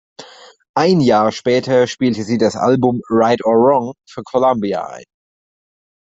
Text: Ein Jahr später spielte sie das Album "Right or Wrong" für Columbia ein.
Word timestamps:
Ein 0.75 0.99
Jahr 0.99 1.31
später 1.31 1.85
spielte 1.85 2.23
sie 2.23 2.39
das 2.39 2.55
Album 2.55 3.01
"Right 3.07 3.45
or 3.45 3.53
Wrong" 3.53 3.93
für 4.09 4.23
Columbia 4.23 4.83
ein. 4.87 5.03